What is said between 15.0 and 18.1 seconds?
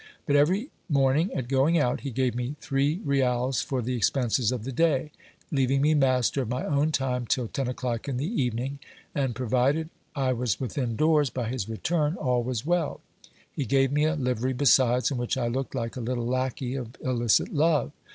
in which I looked like a little lackey of illicit love.